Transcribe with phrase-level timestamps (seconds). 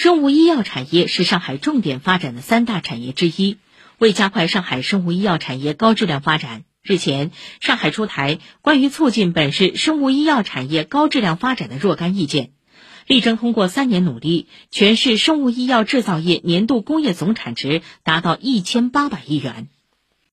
[0.00, 3.56] 生物医药产业是上海重点发展的三大产业之一
[3.98, 6.62] 为加快上海生物医药产业高质量发展。
[6.84, 12.52] 日前上海出台关于促进本市生物医药产业高质量发展的若干意见。
[13.08, 19.66] 力争通过三年努力全市生物医药制造业年度工业总产值达到一千八百亿元。